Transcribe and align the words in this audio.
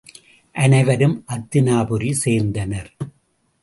அனைவரும் 0.55 1.25
அத்தினாபுரி 1.27 2.11
சேர்ந்தனர். 2.25 2.91